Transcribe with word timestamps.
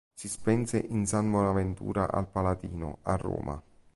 Si 0.19 0.27
spense 0.27 0.79
in 0.79 1.05
San 1.05 1.29
Bonaventura 1.29 2.09
al 2.11 2.25
Palatino, 2.27 2.97
a 3.03 3.15
Roma. 3.17 3.61